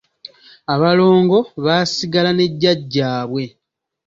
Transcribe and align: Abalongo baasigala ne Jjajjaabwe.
Abalongo 0.73 1.37
baasigala 1.65 2.31
ne 2.33 2.45
Jjajjaabwe. 2.51 3.43